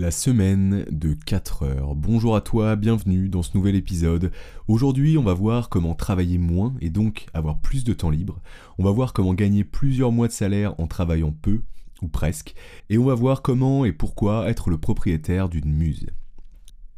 La 0.00 0.10
semaine 0.10 0.86
de 0.90 1.12
4 1.12 1.62
heures. 1.62 1.94
Bonjour 1.94 2.34
à 2.34 2.40
toi, 2.40 2.74
bienvenue 2.74 3.28
dans 3.28 3.42
ce 3.42 3.54
nouvel 3.54 3.74
épisode. 3.74 4.32
Aujourd'hui, 4.66 5.18
on 5.18 5.22
va 5.22 5.34
voir 5.34 5.68
comment 5.68 5.94
travailler 5.94 6.38
moins 6.38 6.72
et 6.80 6.88
donc 6.88 7.26
avoir 7.34 7.60
plus 7.60 7.84
de 7.84 7.92
temps 7.92 8.08
libre. 8.08 8.40
On 8.78 8.84
va 8.84 8.92
voir 8.92 9.12
comment 9.12 9.34
gagner 9.34 9.62
plusieurs 9.62 10.10
mois 10.10 10.26
de 10.26 10.32
salaire 10.32 10.72
en 10.80 10.86
travaillant 10.86 11.32
peu 11.32 11.60
ou 12.00 12.08
presque. 12.08 12.54
Et 12.88 12.96
on 12.96 13.04
va 13.04 13.14
voir 13.14 13.42
comment 13.42 13.84
et 13.84 13.92
pourquoi 13.92 14.48
être 14.48 14.70
le 14.70 14.78
propriétaire 14.78 15.50
d'une 15.50 15.70
muse. 15.70 16.06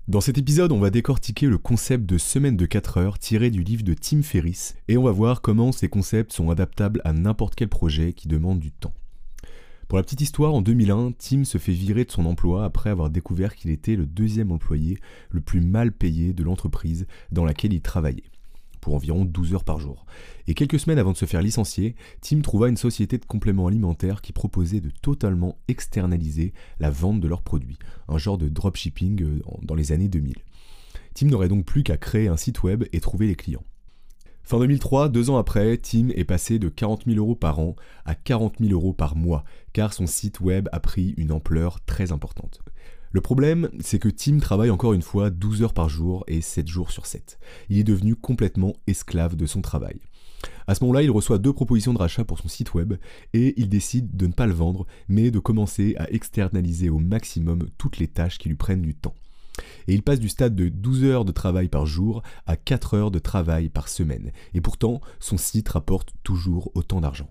Dans 0.06 0.20
cet 0.20 0.38
épisode, 0.38 0.70
on 0.70 0.78
va 0.78 0.90
décortiquer 0.90 1.48
le 1.48 1.58
concept 1.58 2.06
de 2.06 2.18
semaine 2.18 2.56
de 2.56 2.66
4 2.66 2.98
heures 2.98 3.18
tiré 3.18 3.50
du 3.50 3.64
livre 3.64 3.82
de 3.82 3.94
Tim 3.94 4.22
Ferriss 4.22 4.76
et 4.86 4.96
on 4.96 5.02
va 5.02 5.10
voir 5.10 5.40
comment 5.40 5.72
ces 5.72 5.88
concepts 5.88 6.32
sont 6.32 6.50
adaptables 6.50 7.00
à 7.04 7.12
n'importe 7.12 7.56
quel 7.56 7.68
projet 7.68 8.12
qui 8.12 8.28
demande 8.28 8.60
du 8.60 8.70
temps. 8.70 8.94
Pour 9.92 9.98
la 9.98 10.04
petite 10.04 10.22
histoire, 10.22 10.54
en 10.54 10.62
2001, 10.62 11.12
Tim 11.18 11.44
se 11.44 11.58
fait 11.58 11.74
virer 11.74 12.06
de 12.06 12.10
son 12.10 12.24
emploi 12.24 12.64
après 12.64 12.88
avoir 12.88 13.10
découvert 13.10 13.54
qu'il 13.54 13.70
était 13.70 13.94
le 13.94 14.06
deuxième 14.06 14.50
employé 14.50 14.96
le 15.28 15.42
plus 15.42 15.60
mal 15.60 15.92
payé 15.92 16.32
de 16.32 16.42
l'entreprise 16.42 17.06
dans 17.30 17.44
laquelle 17.44 17.74
il 17.74 17.82
travaillait, 17.82 18.30
pour 18.80 18.94
environ 18.94 19.26
12 19.26 19.52
heures 19.52 19.64
par 19.64 19.80
jour. 19.80 20.06
Et 20.46 20.54
quelques 20.54 20.80
semaines 20.80 20.98
avant 20.98 21.12
de 21.12 21.18
se 21.18 21.26
faire 21.26 21.42
licencier, 21.42 21.94
Tim 22.22 22.40
trouva 22.40 22.70
une 22.70 22.78
société 22.78 23.18
de 23.18 23.26
compléments 23.26 23.66
alimentaires 23.66 24.22
qui 24.22 24.32
proposait 24.32 24.80
de 24.80 24.88
totalement 25.02 25.58
externaliser 25.68 26.54
la 26.80 26.88
vente 26.88 27.20
de 27.20 27.28
leurs 27.28 27.42
produits, 27.42 27.78
un 28.08 28.16
genre 28.16 28.38
de 28.38 28.48
dropshipping 28.48 29.22
euh, 29.22 29.40
dans 29.60 29.74
les 29.74 29.92
années 29.92 30.08
2000. 30.08 30.36
Tim 31.12 31.26
n'aurait 31.26 31.50
donc 31.50 31.66
plus 31.66 31.82
qu'à 31.82 31.98
créer 31.98 32.28
un 32.28 32.38
site 32.38 32.62
web 32.62 32.84
et 32.94 33.00
trouver 33.00 33.26
les 33.26 33.36
clients. 33.36 33.64
Fin 34.44 34.58
2003, 34.58 35.08
deux 35.08 35.30
ans 35.30 35.38
après, 35.38 35.76
Tim 35.78 36.08
est 36.10 36.24
passé 36.24 36.58
de 36.58 36.68
40 36.68 37.04
000 37.06 37.16
euros 37.16 37.36
par 37.36 37.60
an 37.60 37.76
à 38.04 38.14
40 38.14 38.56
000 38.60 38.72
euros 38.72 38.92
par 38.92 39.16
mois, 39.16 39.44
car 39.72 39.92
son 39.92 40.06
site 40.06 40.40
web 40.40 40.68
a 40.72 40.80
pris 40.80 41.14
une 41.16 41.32
ampleur 41.32 41.80
très 41.84 42.12
importante. 42.12 42.60
Le 43.12 43.20
problème, 43.20 43.70
c'est 43.80 43.98
que 43.98 44.08
Tim 44.08 44.38
travaille 44.38 44.70
encore 44.70 44.94
une 44.94 45.02
fois 45.02 45.30
12 45.30 45.62
heures 45.62 45.74
par 45.74 45.88
jour 45.88 46.24
et 46.26 46.40
7 46.40 46.66
jours 46.66 46.90
sur 46.90 47.06
7. 47.06 47.38
Il 47.68 47.78
est 47.78 47.84
devenu 47.84 48.16
complètement 48.16 48.74
esclave 48.86 49.36
de 49.36 49.46
son 49.46 49.62
travail. 49.62 50.00
À 50.66 50.74
ce 50.74 50.82
moment-là, 50.84 51.02
il 51.02 51.10
reçoit 51.10 51.38
deux 51.38 51.52
propositions 51.52 51.92
de 51.92 51.98
rachat 51.98 52.24
pour 52.24 52.38
son 52.38 52.48
site 52.48 52.74
web 52.74 52.94
et 53.32 53.54
il 53.60 53.68
décide 53.68 54.16
de 54.16 54.26
ne 54.26 54.32
pas 54.32 54.46
le 54.46 54.54
vendre, 54.54 54.86
mais 55.08 55.30
de 55.30 55.38
commencer 55.38 55.94
à 55.98 56.10
externaliser 56.10 56.90
au 56.90 56.98
maximum 56.98 57.68
toutes 57.78 57.98
les 57.98 58.08
tâches 58.08 58.38
qui 58.38 58.48
lui 58.48 58.56
prennent 58.56 58.82
du 58.82 58.94
temps 58.94 59.14
et 59.88 59.94
il 59.94 60.02
passe 60.02 60.20
du 60.20 60.28
stade 60.28 60.54
de 60.54 60.68
12 60.68 61.04
heures 61.04 61.24
de 61.24 61.32
travail 61.32 61.68
par 61.68 61.86
jour 61.86 62.22
à 62.46 62.56
4 62.56 62.94
heures 62.94 63.10
de 63.10 63.18
travail 63.18 63.68
par 63.68 63.88
semaine. 63.88 64.32
Et 64.54 64.60
pourtant, 64.60 65.00
son 65.20 65.36
site 65.36 65.68
rapporte 65.68 66.12
toujours 66.22 66.70
autant 66.74 67.00
d'argent. 67.00 67.28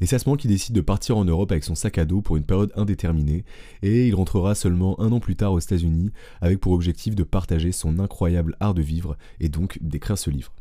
Et 0.00 0.06
c'est 0.06 0.16
à 0.16 0.18
ce 0.18 0.28
moment 0.28 0.36
qu'il 0.36 0.50
décide 0.50 0.74
de 0.74 0.80
partir 0.80 1.16
en 1.16 1.24
Europe 1.24 1.50
avec 1.50 1.64
son 1.64 1.74
sac 1.74 1.98
à 1.98 2.04
dos 2.04 2.20
pour 2.20 2.36
une 2.36 2.44
période 2.44 2.72
indéterminée, 2.76 3.44
et 3.82 4.06
il 4.06 4.14
rentrera 4.14 4.54
seulement 4.54 5.00
un 5.00 5.10
an 5.12 5.20
plus 5.20 5.36
tard 5.36 5.52
aux 5.52 5.58
États-Unis 5.58 6.10
avec 6.40 6.60
pour 6.60 6.72
objectif 6.72 7.14
de 7.14 7.22
partager 7.24 7.72
son 7.72 7.98
incroyable 7.98 8.56
art 8.60 8.74
de 8.74 8.82
vivre 8.82 9.16
et 9.40 9.48
donc 9.48 9.78
d'écrire 9.80 10.18
ce 10.18 10.30
livre. 10.30 10.52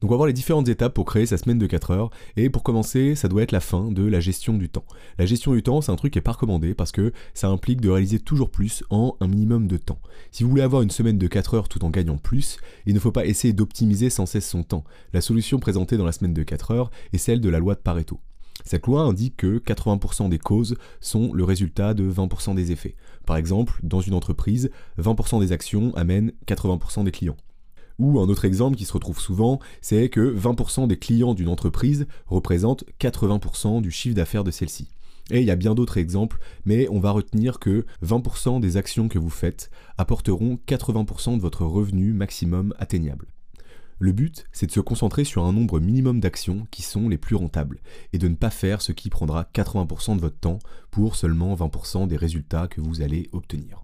Donc 0.00 0.10
on 0.10 0.14
va 0.14 0.16
voir 0.16 0.26
les 0.26 0.32
différentes 0.32 0.68
étapes 0.68 0.94
pour 0.94 1.04
créer 1.04 1.26
sa 1.26 1.36
semaine 1.38 1.58
de 1.58 1.66
4 1.66 1.90
heures. 1.90 2.10
Et 2.36 2.50
pour 2.50 2.62
commencer, 2.62 3.14
ça 3.14 3.28
doit 3.28 3.42
être 3.42 3.52
la 3.52 3.60
fin 3.60 3.90
de 3.90 4.04
la 4.04 4.20
gestion 4.20 4.54
du 4.54 4.68
temps. 4.68 4.84
La 5.18 5.26
gestion 5.26 5.52
du 5.52 5.62
temps, 5.62 5.80
c'est 5.80 5.92
un 5.92 5.96
truc 5.96 6.12
qui 6.12 6.18
est 6.18 6.22
pas 6.22 6.32
recommandé 6.32 6.74
parce 6.74 6.92
que 6.92 7.12
ça 7.34 7.48
implique 7.48 7.80
de 7.80 7.90
réaliser 7.90 8.20
toujours 8.20 8.50
plus 8.50 8.84
en 8.90 9.16
un 9.20 9.26
minimum 9.26 9.66
de 9.66 9.76
temps. 9.76 10.00
Si 10.30 10.42
vous 10.42 10.50
voulez 10.50 10.62
avoir 10.62 10.82
une 10.82 10.90
semaine 10.90 11.18
de 11.18 11.26
4 11.26 11.54
heures 11.54 11.68
tout 11.68 11.84
en 11.84 11.90
gagnant 11.90 12.18
plus, 12.18 12.58
il 12.86 12.94
ne 12.94 13.00
faut 13.00 13.12
pas 13.12 13.26
essayer 13.26 13.52
d'optimiser 13.52 14.10
sans 14.10 14.26
cesse 14.26 14.48
son 14.48 14.62
temps. 14.62 14.84
La 15.12 15.20
solution 15.20 15.58
présentée 15.58 15.96
dans 15.96 16.06
la 16.06 16.12
semaine 16.12 16.34
de 16.34 16.42
4 16.42 16.70
heures 16.70 16.90
est 17.12 17.18
celle 17.18 17.40
de 17.40 17.48
la 17.48 17.58
loi 17.58 17.74
de 17.74 17.80
Pareto. 17.80 18.20
Cette 18.64 18.86
loi 18.86 19.02
indique 19.02 19.36
que 19.36 19.58
80% 19.58 20.28
des 20.28 20.38
causes 20.38 20.76
sont 21.00 21.32
le 21.32 21.44
résultat 21.44 21.94
de 21.94 22.10
20% 22.10 22.54
des 22.54 22.72
effets. 22.72 22.96
Par 23.24 23.36
exemple, 23.36 23.78
dans 23.82 24.00
une 24.00 24.14
entreprise, 24.14 24.70
20% 25.00 25.40
des 25.40 25.52
actions 25.52 25.94
amènent 25.94 26.32
80% 26.46 27.04
des 27.04 27.12
clients. 27.12 27.36
Ou 27.98 28.20
un 28.20 28.28
autre 28.28 28.44
exemple 28.44 28.76
qui 28.76 28.84
se 28.84 28.92
retrouve 28.92 29.20
souvent, 29.20 29.58
c'est 29.80 30.08
que 30.08 30.34
20% 30.34 30.86
des 30.86 30.98
clients 30.98 31.34
d'une 31.34 31.48
entreprise 31.48 32.06
représentent 32.26 32.84
80% 33.00 33.82
du 33.82 33.90
chiffre 33.90 34.14
d'affaires 34.14 34.44
de 34.44 34.52
celle-ci. 34.52 34.88
Et 35.30 35.40
il 35.40 35.46
y 35.46 35.50
a 35.50 35.56
bien 35.56 35.74
d'autres 35.74 35.98
exemples, 35.98 36.38
mais 36.64 36.88
on 36.90 37.00
va 37.00 37.10
retenir 37.10 37.58
que 37.58 37.84
20% 38.04 38.60
des 38.60 38.76
actions 38.76 39.08
que 39.08 39.18
vous 39.18 39.30
faites 39.30 39.70
apporteront 39.98 40.58
80% 40.66 41.36
de 41.36 41.42
votre 41.42 41.64
revenu 41.64 42.12
maximum 42.12 42.72
atteignable. 42.78 43.26
Le 43.98 44.12
but, 44.12 44.46
c'est 44.52 44.66
de 44.66 44.72
se 44.72 44.80
concentrer 44.80 45.24
sur 45.24 45.44
un 45.44 45.52
nombre 45.52 45.80
minimum 45.80 46.20
d'actions 46.20 46.68
qui 46.70 46.82
sont 46.82 47.08
les 47.08 47.18
plus 47.18 47.34
rentables, 47.34 47.80
et 48.12 48.18
de 48.18 48.28
ne 48.28 48.36
pas 48.36 48.50
faire 48.50 48.80
ce 48.80 48.92
qui 48.92 49.10
prendra 49.10 49.48
80% 49.52 50.14
de 50.14 50.20
votre 50.20 50.38
temps 50.38 50.60
pour 50.92 51.16
seulement 51.16 51.54
20% 51.56 52.06
des 52.06 52.16
résultats 52.16 52.68
que 52.68 52.80
vous 52.80 53.02
allez 53.02 53.28
obtenir. 53.32 53.82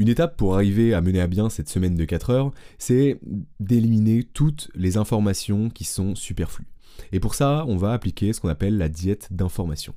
Une 0.00 0.08
étape 0.08 0.36
pour 0.36 0.54
arriver 0.54 0.94
à 0.94 1.00
mener 1.00 1.20
à 1.20 1.26
bien 1.26 1.50
cette 1.50 1.68
semaine 1.68 1.96
de 1.96 2.04
4 2.04 2.30
heures, 2.30 2.52
c'est 2.78 3.18
d'éliminer 3.58 4.22
toutes 4.22 4.70
les 4.76 4.96
informations 4.96 5.70
qui 5.70 5.82
sont 5.82 6.14
superflues. 6.14 6.68
Et 7.10 7.18
pour 7.18 7.34
ça, 7.34 7.64
on 7.66 7.76
va 7.76 7.92
appliquer 7.92 8.32
ce 8.32 8.40
qu'on 8.40 8.48
appelle 8.48 8.78
la 8.78 8.88
diète 8.88 9.26
d'information. 9.32 9.94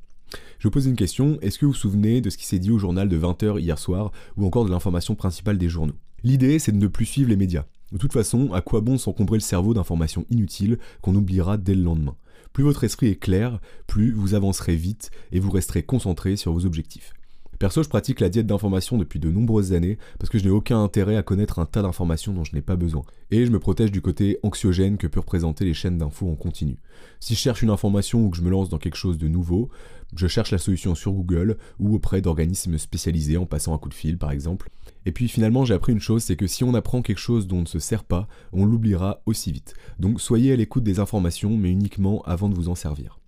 Je 0.58 0.68
vous 0.68 0.72
pose 0.72 0.88
une 0.88 0.96
question, 0.96 1.38
est-ce 1.42 1.60
que 1.60 1.68
vous 1.68 1.74
vous 1.74 1.78
souvenez 1.78 2.20
de 2.20 2.32
ce 2.32 2.38
qui 2.38 2.48
s'est 2.48 2.58
dit 2.58 2.72
au 2.72 2.80
journal 2.80 3.10
de 3.10 3.20
20h 3.20 3.60
hier 3.60 3.78
soir, 3.78 4.12
ou 4.38 4.46
encore 4.48 4.66
de 4.66 4.72
l'information 4.72 5.14
principale 5.14 5.60
des 5.60 5.70
journaux? 5.70 5.94
L'idée, 6.24 6.58
c'est 6.58 6.72
de 6.72 6.78
ne 6.78 6.88
plus 6.88 7.06
suivre 7.06 7.30
les 7.30 7.36
médias. 7.36 7.66
De 7.92 8.00
toute 8.00 8.14
façon, 8.14 8.54
à 8.54 8.62
quoi 8.62 8.82
bon 8.82 8.98
s'encombrer 8.98 9.38
le 9.38 9.42
cerveau 9.42 9.76
d'informations 9.76 10.26
inutiles 10.32 10.80
qu'on 11.02 11.16
oubliera 11.16 11.58
dès 11.58 11.76
le 11.76 11.84
lendemain? 11.84 12.16
Plus 12.54 12.64
votre 12.64 12.84
esprit 12.84 13.08
est 13.08 13.20
clair, 13.20 13.60
plus 13.86 14.12
vous 14.14 14.34
avancerez 14.34 14.76
vite 14.76 15.12
et 15.32 15.40
vous 15.40 15.52
resterez 15.52 15.84
concentré 15.84 16.38
sur 16.38 16.54
vos 16.54 16.66
objectifs. 16.66 17.14
Perso, 17.62 17.84
je 17.84 17.90
pratique 17.90 18.22
la 18.22 18.30
diète 18.30 18.48
d'information 18.48 18.98
depuis 18.98 19.20
de 19.20 19.30
nombreuses 19.30 19.74
années 19.74 20.00
parce 20.18 20.32
que 20.32 20.40
je 20.40 20.46
n'ai 20.46 20.50
aucun 20.50 20.84
intérêt 20.84 21.16
à 21.16 21.22
connaître 21.22 21.60
un 21.60 21.68
tas 21.68 21.84
d'informations 21.84 22.34
dont 22.34 22.44
je 22.44 22.56
n'ai 22.56 22.62
pas 22.64 22.76
besoin. 22.76 23.04
Et 23.30 23.46
je 23.46 23.52
me 23.52 23.60
protège 23.60 23.92
du 23.92 24.02
côté 24.02 24.40
anxiogène 24.42 24.98
que 24.98 25.06
peuvent 25.06 25.22
représenter 25.22 25.64
les 25.64 25.76
chaînes 25.76 26.00
d'infos 26.00 26.28
en 26.28 26.34
continu. 26.34 26.78
Si 27.20 27.36
je 27.36 27.40
cherche 27.40 27.62
une 27.62 27.70
information 27.70 28.26
ou 28.26 28.32
que 28.32 28.38
je 28.38 28.42
me 28.42 28.50
lance 28.50 28.70
dans 28.70 28.80
quelque 28.80 28.96
chose 28.96 29.20
de 29.20 29.28
nouveau, 29.28 29.70
je 30.16 30.26
cherche 30.26 30.50
la 30.50 30.58
solution 30.58 30.96
sur 30.96 31.12
Google 31.12 31.60
ou 31.80 31.94
auprès 31.94 32.20
d'organismes 32.20 32.80
spécialisés 32.80 33.38
en 33.38 33.46
passant 33.46 33.76
un 33.76 33.78
coup 33.78 33.90
de 33.90 33.94
fil 33.94 34.18
par 34.18 34.32
exemple. 34.32 34.72
Et 35.06 35.12
puis 35.12 35.28
finalement 35.28 35.64
j'ai 35.64 35.76
appris 35.76 35.94
une 35.94 36.00
chose, 36.00 36.24
c'est 36.24 36.36
que 36.36 36.48
si 36.48 36.64
on 36.64 36.74
apprend 36.74 37.04
quelque 37.04 37.20
chose 37.20 37.46
dont 37.46 37.58
on 37.58 37.62
ne 37.62 37.66
se 37.68 37.78
sert 37.78 38.06
pas, 38.06 38.28
on 38.54 38.66
l'oubliera 38.66 39.22
aussi 39.28 39.52
vite. 39.52 39.76
Donc 40.00 40.20
soyez 40.20 40.52
à 40.52 40.56
l'écoute 40.56 40.84
des 40.84 41.00
informations 41.00 41.56
mais 41.58 41.70
uniquement 41.70 42.24
avant 42.24 42.50
de 42.50 42.56
vous 42.56 42.70
en 42.70 42.76
servir. 42.76 43.21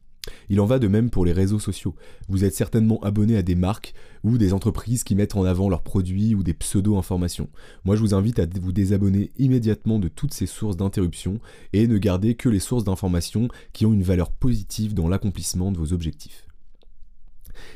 Il 0.49 0.61
en 0.61 0.65
va 0.65 0.79
de 0.79 0.87
même 0.87 1.09
pour 1.09 1.25
les 1.25 1.33
réseaux 1.33 1.59
sociaux. 1.59 1.95
Vous 2.29 2.45
êtes 2.45 2.55
certainement 2.55 2.99
abonné 3.01 3.35
à 3.35 3.41
des 3.41 3.55
marques 3.55 3.93
ou 4.23 4.37
des 4.37 4.53
entreprises 4.53 5.03
qui 5.03 5.15
mettent 5.15 5.35
en 5.35 5.43
avant 5.43 5.69
leurs 5.69 5.83
produits 5.83 6.35
ou 6.35 6.43
des 6.43 6.53
pseudo-informations. 6.53 7.49
Moi, 7.83 7.95
je 7.95 8.01
vous 8.01 8.13
invite 8.13 8.39
à 8.39 8.45
vous 8.61 8.71
désabonner 8.71 9.31
immédiatement 9.37 9.99
de 9.99 10.07
toutes 10.07 10.33
ces 10.33 10.45
sources 10.45 10.77
d'interruption 10.77 11.39
et 11.73 11.87
ne 11.87 11.97
garder 11.97 12.35
que 12.35 12.49
les 12.49 12.59
sources 12.59 12.85
d'informations 12.85 13.47
qui 13.73 13.85
ont 13.85 13.93
une 13.93 14.03
valeur 14.03 14.31
positive 14.31 14.93
dans 14.93 15.07
l'accomplissement 15.07 15.71
de 15.71 15.77
vos 15.77 15.93
objectifs. 15.93 16.47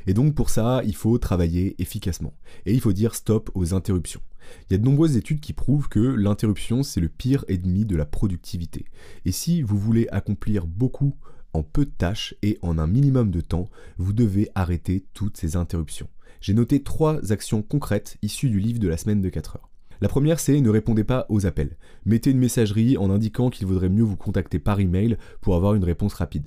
Et 0.08 0.14
donc 0.14 0.34
pour 0.34 0.50
ça, 0.50 0.82
il 0.86 0.96
faut 0.96 1.18
travailler 1.18 1.76
efficacement. 1.82 2.34
Et 2.66 2.74
il 2.74 2.82
faut 2.82 2.94
dire 2.94 3.16
stop 3.16 3.52
aux 3.54 3.74
interruptions. 3.74 4.22
Il 4.70 4.74
y 4.74 4.76
a 4.76 4.78
de 4.78 4.86
nombreuses 4.86 5.18
études 5.18 5.42
qui 5.42 5.54
prouvent 5.54 5.90
que 5.90 6.00
l'interruption, 6.00 6.82
c'est 6.82 7.02
le 7.02 7.10
pire 7.10 7.44
ennemi 7.50 7.86
de 7.86 7.98
la 7.98 8.06
productivité. 8.06 8.86
Et 9.26 9.32
si 9.32 9.62
vous 9.62 9.78
voulez 9.78 10.08
accomplir 10.10 10.66
beaucoup 10.66 11.16
peu 11.64 11.86
de 11.86 11.92
tâches 11.92 12.36
et 12.42 12.58
en 12.62 12.78
un 12.78 12.88
minimum 12.88 13.32
de 13.32 13.42
temps, 13.42 13.70
vous 13.98 14.14
devez 14.14 14.50
arrêter 14.56 15.06
toutes 15.14 15.38
ces 15.38 15.56
interruptions. 15.56 16.10
J'ai 16.42 16.54
noté 16.54 16.84
trois 16.84 17.32
actions 17.32 17.62
concrètes 17.62 18.18
issues 18.22 18.50
du 18.50 18.60
livre 18.60 18.80
de 18.80 18.88
la 18.88 18.98
semaine 18.98 19.22
de 19.22 19.30
4 19.30 19.56
heures. 19.58 19.70
La 20.00 20.10
première, 20.10 20.40
c'est 20.40 20.62
ne 20.62 20.70
répondez 20.70 21.04
pas 21.04 21.26
aux 21.30 21.46
appels. 21.46 21.76
Mettez 22.06 22.30
une 22.30 22.38
messagerie 22.38 22.98
en 22.98 23.10
indiquant 23.10 23.50
qu'il 23.50 23.66
vaudrait 23.66 23.90
mieux 23.90 24.04
vous 24.04 24.16
contacter 24.16 24.60
par 24.60 24.80
email 24.80 25.18
pour 25.42 25.56
avoir 25.56 25.74
une 25.74 25.84
réponse 25.84 26.14
rapide. 26.14 26.46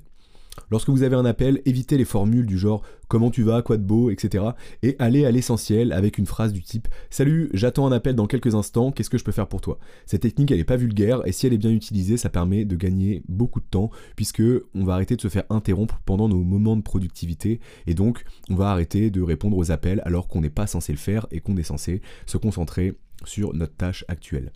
Lorsque 0.70 0.88
vous 0.88 1.02
avez 1.02 1.16
un 1.16 1.24
appel, 1.24 1.62
évitez 1.64 1.96
les 1.96 2.04
formules 2.04 2.46
du 2.46 2.58
genre 2.58 2.82
comment 3.08 3.30
tu 3.30 3.42
vas, 3.42 3.62
quoi 3.62 3.76
de 3.76 3.82
beau, 3.82 4.10
etc. 4.10 4.44
Et 4.82 4.96
allez 4.98 5.24
à 5.24 5.30
l'essentiel 5.30 5.92
avec 5.92 6.18
une 6.18 6.26
phrase 6.26 6.52
du 6.52 6.62
type 6.62 6.88
Salut, 7.10 7.50
j'attends 7.52 7.86
un 7.86 7.92
appel 7.92 8.14
dans 8.14 8.26
quelques 8.26 8.54
instants, 8.54 8.92
qu'est-ce 8.92 9.10
que 9.10 9.18
je 9.18 9.24
peux 9.24 9.32
faire 9.32 9.48
pour 9.48 9.60
toi? 9.60 9.78
Cette 10.06 10.22
technique, 10.22 10.50
elle 10.50 10.58
n'est 10.58 10.64
pas 10.64 10.76
vulgaire 10.76 11.26
et 11.26 11.32
si 11.32 11.46
elle 11.46 11.52
est 11.52 11.58
bien 11.58 11.70
utilisée, 11.70 12.16
ça 12.16 12.28
permet 12.28 12.64
de 12.64 12.76
gagner 12.76 13.22
beaucoup 13.28 13.60
de 13.60 13.66
temps 13.66 13.90
puisque 14.16 14.42
on 14.74 14.84
va 14.84 14.94
arrêter 14.94 15.16
de 15.16 15.20
se 15.20 15.28
faire 15.28 15.44
interrompre 15.50 16.00
pendant 16.04 16.28
nos 16.28 16.42
moments 16.42 16.76
de 16.76 16.82
productivité 16.82 17.60
et 17.86 17.94
donc 17.94 18.24
on 18.48 18.54
va 18.54 18.70
arrêter 18.70 19.10
de 19.10 19.22
répondre 19.22 19.56
aux 19.56 19.70
appels 19.70 20.02
alors 20.04 20.28
qu'on 20.28 20.40
n'est 20.40 20.50
pas 20.50 20.66
censé 20.66 20.92
le 20.92 20.98
faire 20.98 21.26
et 21.30 21.40
qu'on 21.40 21.56
est 21.56 21.62
censé 21.62 22.02
se 22.26 22.36
concentrer 22.36 22.94
sur 23.24 23.54
notre 23.54 23.74
tâche 23.74 24.04
actuelle. 24.08 24.52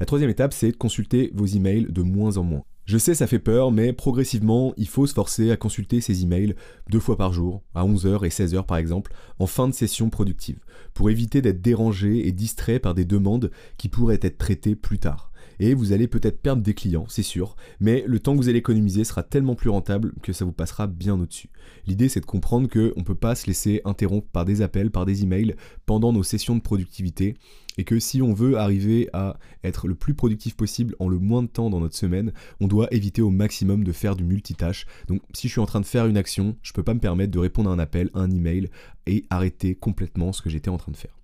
La 0.00 0.06
troisième 0.06 0.30
étape, 0.30 0.52
c'est 0.52 0.72
de 0.72 0.76
consulter 0.76 1.30
vos 1.34 1.46
emails 1.46 1.86
de 1.90 2.02
moins 2.02 2.36
en 2.36 2.44
moins. 2.44 2.64
Je 2.86 2.98
sais, 2.98 3.16
ça 3.16 3.26
fait 3.26 3.40
peur, 3.40 3.72
mais 3.72 3.92
progressivement, 3.92 4.72
il 4.76 4.86
faut 4.86 5.08
se 5.08 5.12
forcer 5.12 5.50
à 5.50 5.56
consulter 5.56 6.00
ses 6.00 6.22
emails 6.22 6.54
deux 6.88 7.00
fois 7.00 7.16
par 7.16 7.32
jour, 7.32 7.64
à 7.74 7.84
11h 7.84 8.24
et 8.24 8.28
16h 8.28 8.64
par 8.64 8.76
exemple, 8.76 9.12
en 9.40 9.46
fin 9.46 9.66
de 9.66 9.74
session 9.74 10.08
productive, 10.08 10.60
pour 10.94 11.10
éviter 11.10 11.42
d'être 11.42 11.60
dérangé 11.60 12.28
et 12.28 12.30
distrait 12.30 12.78
par 12.78 12.94
des 12.94 13.04
demandes 13.04 13.50
qui 13.76 13.88
pourraient 13.88 14.20
être 14.22 14.38
traitées 14.38 14.76
plus 14.76 15.00
tard. 15.00 15.32
Et 15.58 15.74
vous 15.74 15.92
allez 15.92 16.08
peut-être 16.08 16.40
perdre 16.40 16.62
des 16.62 16.74
clients, 16.74 17.06
c'est 17.08 17.22
sûr, 17.22 17.56
mais 17.80 18.04
le 18.06 18.20
temps 18.20 18.32
que 18.32 18.38
vous 18.38 18.48
allez 18.48 18.58
économiser 18.58 19.04
sera 19.04 19.22
tellement 19.22 19.54
plus 19.54 19.70
rentable 19.70 20.12
que 20.22 20.32
ça 20.32 20.44
vous 20.44 20.52
passera 20.52 20.86
bien 20.86 21.18
au-dessus. 21.18 21.50
L'idée 21.86 22.08
c'est 22.08 22.20
de 22.20 22.26
comprendre 22.26 22.68
qu'on 22.68 22.98
ne 23.00 23.04
peut 23.04 23.14
pas 23.14 23.34
se 23.34 23.46
laisser 23.46 23.80
interrompre 23.84 24.28
par 24.28 24.44
des 24.44 24.62
appels, 24.62 24.90
par 24.90 25.06
des 25.06 25.22
emails 25.22 25.54
pendant 25.86 26.12
nos 26.12 26.22
sessions 26.22 26.56
de 26.56 26.60
productivité 26.60 27.34
et 27.78 27.84
que 27.84 27.98
si 27.98 28.22
on 28.22 28.32
veut 28.32 28.56
arriver 28.58 29.08
à 29.12 29.38
être 29.64 29.86
le 29.86 29.94
plus 29.94 30.14
productif 30.14 30.56
possible 30.56 30.94
en 30.98 31.08
le 31.08 31.18
moins 31.18 31.42
de 31.42 31.48
temps 31.48 31.70
dans 31.70 31.80
notre 31.80 31.96
semaine, 31.96 32.32
on 32.60 32.68
doit 32.68 32.88
éviter 32.90 33.22
au 33.22 33.30
maximum 33.30 33.84
de 33.84 33.92
faire 33.92 34.16
du 34.16 34.24
multitâche. 34.24 34.86
Donc 35.08 35.20
si 35.34 35.48
je 35.48 35.52
suis 35.52 35.60
en 35.60 35.66
train 35.66 35.80
de 35.80 35.86
faire 35.86 36.06
une 36.06 36.16
action, 36.16 36.56
je 36.62 36.70
ne 36.72 36.74
peux 36.74 36.82
pas 36.82 36.94
me 36.94 37.00
permettre 37.00 37.32
de 37.32 37.38
répondre 37.38 37.70
à 37.70 37.72
un 37.72 37.78
appel, 37.78 38.10
à 38.14 38.20
un 38.20 38.30
email 38.30 38.70
et 39.06 39.24
arrêter 39.30 39.74
complètement 39.74 40.32
ce 40.32 40.42
que 40.42 40.50
j'étais 40.50 40.70
en 40.70 40.78
train 40.78 40.92
de 40.92 40.96
faire. 40.96 41.16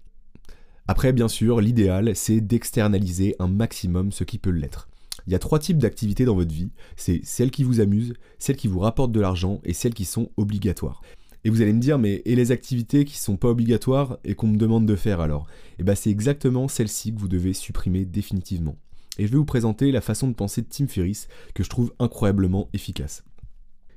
Après, 0.88 1.12
bien 1.12 1.29
sûr, 1.29 1.61
l'idéal, 1.61 2.14
c'est 2.17 2.40
d'externaliser 2.40 3.37
un 3.38 3.49
maximum 3.49 4.12
ce 4.12 4.25
qui 4.25 4.38
peut 4.38 4.50
l'être. 4.50 4.88
Il 5.26 5.32
y 5.32 5.37
a 5.37 5.38
trois 5.38 5.58
types 5.58 5.79
d'activités 5.79 6.25
dans 6.25 6.34
votre 6.34 6.52
vie. 6.52 6.73
C'est 6.96 7.20
celles 7.25 7.50
qui 7.50 7.62
vous 7.62 7.81
amusent, 7.81 8.14
celles 8.38 8.56
qui 8.56 8.69
vous 8.69 8.81
rapportent 8.81 9.12
de 9.12 9.20
l'argent 9.20 9.61
et 9.64 9.73
celles 9.73 9.94
qui 9.94 10.05
sont 10.05 10.31
obligatoires. 10.37 11.00
Et 11.44 11.50
vous 11.50 11.61
allez 11.61 11.73
me 11.73 11.81
dire, 11.81 11.99
mais 11.99 12.23
et 12.25 12.37
les 12.37 12.52
activités 12.52 13.05
qui 13.05 13.19
sont 13.19 13.37
pas 13.37 13.49
obligatoires 13.49 14.19
et 14.25 14.34
qu'on 14.34 14.49
me 14.49 14.56
demande 14.56 14.87
de 14.87 14.96
faire 14.96 15.20
alors? 15.20 15.46
Eh 15.79 15.82
bien 15.82 15.94
c'est 15.94 16.11
exactement 16.11 16.69
celles-ci 16.69 17.12
que 17.12 17.19
vous 17.19 17.29
devez 17.29 17.52
supprimer 17.52 18.05
définitivement. 18.05 18.76
Et 19.19 19.26
je 19.26 19.32
vais 19.32 19.38
vous 19.38 19.44
présenter 19.44 19.93
la 19.93 20.00
façon 20.00 20.29
de 20.29 20.34
penser 20.34 20.62
de 20.62 20.69
Tim 20.69 20.87
Ferriss 20.87 21.29
que 21.55 21.64
je 21.64 21.69
trouve 21.69 21.93
incroyablement 21.99 22.69
efficace. 22.73 23.25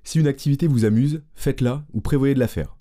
Si 0.03 0.19
une 0.19 0.27
activité 0.27 0.67
vous 0.67 0.85
amuse, 0.85 1.21
faites-la 1.35 1.85
ou 1.93 2.01
prévoyez 2.01 2.33
de 2.33 2.39
la 2.39 2.47
faire. 2.47 2.77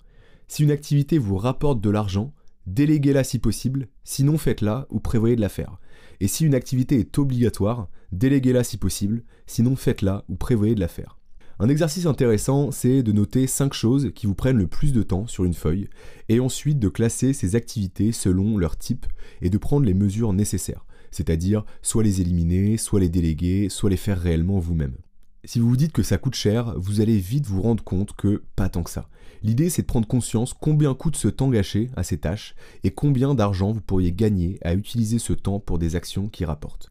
Si 0.47 0.63
une 0.63 0.71
activité 0.71 1.17
vous 1.17 1.37
rapporte 1.37 1.81
de 1.81 1.89
l'argent, 1.89 2.33
déléguez-la 2.67 3.23
si 3.23 3.39
possible, 3.39 3.87
sinon 4.03 4.37
faites-la 4.37 4.87
ou 4.89 4.99
prévoyez 4.99 5.35
de 5.35 5.41
la 5.41 5.49
faire. 5.49 5.79
Et 6.19 6.27
si 6.27 6.45
une 6.45 6.55
activité 6.55 6.99
est 6.99 7.17
obligatoire, 7.17 7.89
déléguez-la 8.11 8.63
si 8.63 8.77
possible, 8.77 9.23
sinon 9.47 9.75
faites-la 9.75 10.23
ou 10.29 10.35
prévoyez 10.35 10.75
de 10.75 10.79
la 10.79 10.87
faire. 10.87 11.19
Un 11.57 11.69
exercice 11.69 12.05
intéressant, 12.05 12.71
c'est 12.71 13.01
de 13.01 13.13
noter 13.13 13.47
5 13.47 13.73
choses 13.73 14.11
qui 14.13 14.27
vous 14.27 14.35
prennent 14.35 14.57
le 14.57 14.67
plus 14.67 14.91
de 14.91 15.03
temps 15.03 15.25
sur 15.25 15.45
une 15.45 15.53
feuille, 15.53 15.89
et 16.27 16.41
ensuite 16.41 16.79
de 16.79 16.89
classer 16.89 17.31
ces 17.31 17.55
activités 17.55 18.11
selon 18.11 18.57
leur 18.57 18.77
type 18.77 19.05
et 19.41 19.49
de 19.49 19.57
prendre 19.57 19.85
les 19.85 19.93
mesures 19.93 20.33
nécessaires, 20.33 20.85
c'est-à-dire 21.11 21.63
soit 21.81 22.03
les 22.03 22.19
éliminer, 22.19 22.75
soit 22.75 22.99
les 22.99 23.09
déléguer, 23.09 23.69
soit 23.69 23.89
les 23.89 23.97
faire 23.97 24.19
réellement 24.19 24.59
vous-même. 24.59 24.97
Si 25.45 25.59
vous 25.59 25.69
vous 25.69 25.77
dites 25.77 25.91
que 25.91 26.01
ça 26.01 26.17
coûte 26.17 26.33
cher, 26.33 26.73
vous 26.75 27.01
allez 27.01 27.19
vite 27.19 27.45
vous 27.45 27.61
rendre 27.61 27.83
compte 27.83 28.13
que 28.15 28.41
pas 28.55 28.67
tant 28.67 28.81
que 28.81 28.89
ça. 28.89 29.07
L'idée 29.43 29.69
c'est 29.69 29.83
de 29.83 29.87
prendre 29.87 30.07
conscience 30.07 30.55
combien 30.55 30.95
coûte 30.95 31.15
ce 31.15 31.27
temps 31.27 31.49
gâché 31.49 31.91
à 31.95 32.03
ces 32.03 32.17
tâches 32.17 32.55
et 32.83 32.89
combien 32.89 33.35
d'argent 33.35 33.71
vous 33.71 33.81
pourriez 33.81 34.11
gagner 34.11 34.57
à 34.63 34.73
utiliser 34.73 35.19
ce 35.19 35.33
temps 35.33 35.59
pour 35.59 35.77
des 35.77 35.95
actions 35.95 36.29
qui 36.29 36.45
rapportent. 36.45 36.89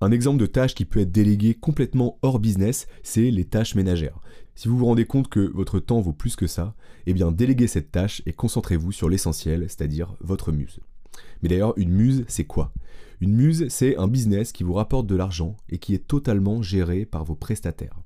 Un 0.00 0.10
exemple 0.10 0.40
de 0.40 0.46
tâche 0.46 0.74
qui 0.74 0.84
peut 0.84 1.00
être 1.00 1.12
déléguée 1.12 1.54
complètement 1.54 2.18
hors 2.22 2.40
business, 2.40 2.88
c'est 3.04 3.30
les 3.30 3.44
tâches 3.44 3.76
ménagères. 3.76 4.20
Si 4.56 4.66
vous 4.66 4.76
vous 4.76 4.86
rendez 4.86 5.04
compte 5.04 5.28
que 5.28 5.52
votre 5.54 5.78
temps 5.78 6.00
vaut 6.00 6.12
plus 6.12 6.34
que 6.34 6.48
ça, 6.48 6.74
eh 7.06 7.12
bien 7.12 7.30
déléguez 7.30 7.68
cette 7.68 7.92
tâche 7.92 8.22
et 8.26 8.32
concentrez-vous 8.32 8.90
sur 8.90 9.08
l'essentiel, 9.08 9.66
c'est-à-dire 9.68 10.16
votre 10.20 10.50
muse. 10.50 10.80
Mais 11.42 11.48
d'ailleurs, 11.48 11.74
une 11.76 11.90
muse, 11.90 12.24
c'est 12.28 12.44
quoi? 12.44 12.72
Une 13.20 13.34
muse, 13.34 13.66
c'est 13.68 13.96
un 13.96 14.06
business 14.06 14.52
qui 14.52 14.62
vous 14.62 14.74
rapporte 14.74 15.06
de 15.06 15.16
l'argent 15.16 15.56
et 15.70 15.78
qui 15.78 15.94
est 15.94 16.06
totalement 16.06 16.62
géré 16.62 17.04
par 17.04 17.24
vos 17.24 17.34
prestataires. 17.34 17.98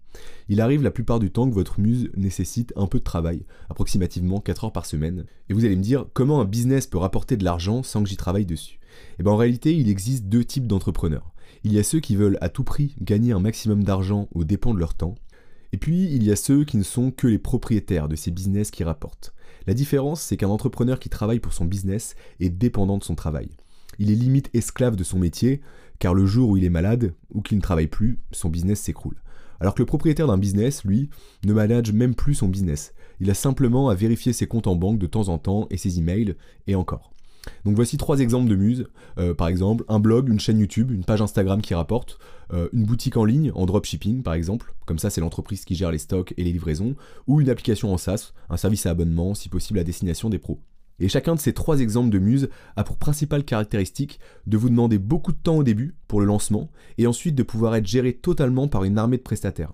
Il 0.48 0.60
arrive 0.60 0.82
la 0.82 0.90
plupart 0.90 1.18
du 1.18 1.30
temps 1.30 1.48
que 1.48 1.54
votre 1.54 1.80
muse 1.80 2.10
nécessite 2.16 2.72
un 2.76 2.86
peu 2.86 2.98
de 2.98 3.04
travail, 3.04 3.44
approximativement 3.68 4.40
4 4.40 4.64
heures 4.64 4.72
par 4.72 4.86
semaine, 4.86 5.26
et 5.48 5.54
vous 5.54 5.64
allez 5.64 5.76
me 5.76 5.82
dire 5.82 6.06
comment 6.14 6.40
un 6.40 6.46
business 6.46 6.86
peut 6.86 6.98
rapporter 6.98 7.36
de 7.36 7.44
l'argent 7.44 7.82
sans 7.82 8.02
que 8.02 8.08
j'y 8.08 8.16
travaille 8.16 8.46
dessus? 8.46 8.78
Eh 9.18 9.22
bien 9.22 9.32
en 9.32 9.36
réalité, 9.36 9.74
il 9.74 9.88
existe 9.88 10.26
deux 10.26 10.44
types 10.44 10.66
d'entrepreneurs. 10.66 11.32
Il 11.64 11.72
y 11.72 11.78
a 11.78 11.82
ceux 11.82 12.00
qui 12.00 12.16
veulent 12.16 12.38
à 12.40 12.48
tout 12.48 12.64
prix 12.64 12.94
gagner 13.00 13.32
un 13.32 13.40
maximum 13.40 13.84
d'argent 13.84 14.28
aux 14.32 14.44
dépens 14.44 14.74
de 14.74 14.78
leur 14.78 14.94
temps. 14.94 15.14
Et 15.72 15.78
puis, 15.78 16.04
il 16.12 16.22
y 16.22 16.30
a 16.30 16.36
ceux 16.36 16.64
qui 16.64 16.76
ne 16.76 16.82
sont 16.82 17.10
que 17.10 17.26
les 17.26 17.38
propriétaires 17.38 18.08
de 18.08 18.16
ces 18.16 18.30
business 18.30 18.70
qui 18.70 18.84
rapportent. 18.84 19.32
La 19.66 19.74
différence, 19.74 20.20
c'est 20.20 20.36
qu'un 20.36 20.48
entrepreneur 20.48 20.98
qui 20.98 21.08
travaille 21.08 21.40
pour 21.40 21.52
son 21.52 21.64
business 21.64 22.14
est 22.40 22.50
dépendant 22.50 22.98
de 22.98 23.04
son 23.04 23.14
travail. 23.14 23.48
Il 23.98 24.10
est 24.10 24.16
limite 24.16 24.50
esclave 24.54 24.96
de 24.96 25.04
son 25.04 25.18
métier, 25.18 25.60
car 25.98 26.14
le 26.14 26.26
jour 26.26 26.50
où 26.50 26.56
il 26.56 26.64
est 26.64 26.70
malade 26.70 27.14
ou 27.32 27.42
qu'il 27.42 27.58
ne 27.58 27.62
travaille 27.62 27.86
plus, 27.86 28.18
son 28.32 28.48
business 28.48 28.80
s'écroule. 28.80 29.20
Alors 29.60 29.74
que 29.74 29.82
le 29.82 29.86
propriétaire 29.86 30.26
d'un 30.26 30.38
business, 30.38 30.84
lui, 30.84 31.10
ne 31.44 31.52
manage 31.52 31.92
même 31.92 32.14
plus 32.14 32.34
son 32.34 32.48
business. 32.48 32.94
Il 33.20 33.30
a 33.30 33.34
simplement 33.34 33.88
à 33.88 33.94
vérifier 33.94 34.32
ses 34.32 34.46
comptes 34.46 34.66
en 34.66 34.74
banque 34.74 34.98
de 34.98 35.06
temps 35.06 35.28
en 35.28 35.38
temps 35.38 35.68
et 35.70 35.76
ses 35.76 35.98
emails, 35.98 36.34
et 36.66 36.74
encore. 36.74 37.12
Donc 37.64 37.74
voici 37.74 37.96
trois 37.96 38.20
exemples 38.20 38.48
de 38.48 38.56
muses. 38.56 38.86
Euh, 39.18 39.34
par 39.34 39.48
exemple, 39.48 39.84
un 39.88 39.98
blog, 39.98 40.28
une 40.28 40.40
chaîne 40.40 40.58
YouTube, 40.58 40.90
une 40.90 41.04
page 41.04 41.22
Instagram 41.22 41.60
qui 41.60 41.74
rapporte, 41.74 42.18
euh, 42.52 42.68
une 42.72 42.84
boutique 42.84 43.16
en 43.16 43.24
ligne 43.24 43.50
en 43.54 43.66
dropshipping 43.66 44.22
par 44.22 44.34
exemple, 44.34 44.74
comme 44.86 44.98
ça 44.98 45.10
c'est 45.10 45.20
l'entreprise 45.20 45.64
qui 45.64 45.74
gère 45.74 45.90
les 45.90 45.98
stocks 45.98 46.34
et 46.36 46.44
les 46.44 46.52
livraisons, 46.52 46.94
ou 47.26 47.40
une 47.40 47.50
application 47.50 47.92
en 47.92 47.98
SaaS, 47.98 48.32
un 48.50 48.56
service 48.56 48.86
à 48.86 48.90
abonnement 48.90 49.34
si 49.34 49.48
possible 49.48 49.78
à 49.78 49.84
destination 49.84 50.28
des 50.28 50.38
pros. 50.38 50.60
Et 51.00 51.08
chacun 51.08 51.34
de 51.34 51.40
ces 51.40 51.52
trois 51.52 51.80
exemples 51.80 52.10
de 52.10 52.18
muses 52.18 52.48
a 52.76 52.84
pour 52.84 52.96
principale 52.96 53.44
caractéristique 53.44 54.20
de 54.46 54.56
vous 54.56 54.68
demander 54.68 54.98
beaucoup 54.98 55.32
de 55.32 55.38
temps 55.38 55.56
au 55.56 55.64
début 55.64 55.96
pour 56.06 56.20
le 56.20 56.26
lancement 56.26 56.70
et 56.98 57.06
ensuite 57.06 57.34
de 57.34 57.42
pouvoir 57.42 57.74
être 57.74 57.86
géré 57.86 58.12
totalement 58.12 58.68
par 58.68 58.84
une 58.84 58.98
armée 58.98 59.16
de 59.16 59.22
prestataires. 59.22 59.72